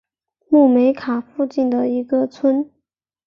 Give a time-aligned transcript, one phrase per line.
[0.49, 2.67] 穆梅卡附近的一个村。